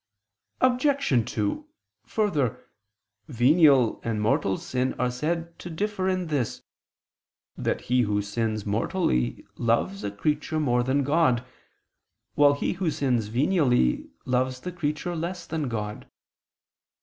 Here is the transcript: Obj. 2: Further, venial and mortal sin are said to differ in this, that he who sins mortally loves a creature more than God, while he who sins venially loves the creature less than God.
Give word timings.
Obj. 0.61 1.31
2: 1.31 1.67
Further, 2.07 2.65
venial 3.27 4.01
and 4.03 4.19
mortal 4.19 4.57
sin 4.57 4.95
are 4.97 5.11
said 5.11 5.59
to 5.59 5.69
differ 5.69 6.09
in 6.09 6.25
this, 6.25 6.63
that 7.55 7.81
he 7.81 8.01
who 8.01 8.19
sins 8.23 8.65
mortally 8.65 9.45
loves 9.57 10.03
a 10.03 10.09
creature 10.09 10.59
more 10.59 10.81
than 10.81 11.03
God, 11.03 11.45
while 12.33 12.55
he 12.55 12.73
who 12.73 12.89
sins 12.89 13.29
venially 13.29 14.09
loves 14.25 14.61
the 14.61 14.71
creature 14.71 15.15
less 15.15 15.45
than 15.45 15.69
God. 15.69 16.09